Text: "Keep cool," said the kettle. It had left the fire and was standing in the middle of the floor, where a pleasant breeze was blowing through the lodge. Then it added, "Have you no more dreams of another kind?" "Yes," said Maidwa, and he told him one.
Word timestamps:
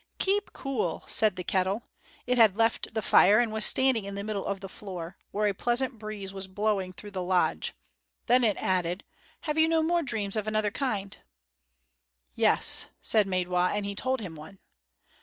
"Keep 0.17 0.51
cool," 0.51 1.03
said 1.05 1.35
the 1.35 1.43
kettle. 1.43 1.83
It 2.25 2.39
had 2.39 2.57
left 2.57 2.95
the 2.95 3.03
fire 3.03 3.37
and 3.37 3.53
was 3.53 3.67
standing 3.67 4.03
in 4.05 4.15
the 4.15 4.23
middle 4.23 4.47
of 4.47 4.59
the 4.59 4.67
floor, 4.67 5.15
where 5.29 5.45
a 5.47 5.53
pleasant 5.53 5.99
breeze 5.99 6.33
was 6.33 6.47
blowing 6.47 6.91
through 6.91 7.11
the 7.11 7.21
lodge. 7.21 7.75
Then 8.25 8.43
it 8.43 8.57
added, 8.57 9.03
"Have 9.41 9.59
you 9.59 9.67
no 9.67 9.83
more 9.83 10.01
dreams 10.01 10.35
of 10.35 10.47
another 10.47 10.71
kind?" 10.71 11.15
"Yes," 12.33 12.87
said 13.03 13.27
Maidwa, 13.27 13.73
and 13.75 13.85
he 13.85 13.93
told 13.93 14.21
him 14.21 14.35
one. 14.35 14.57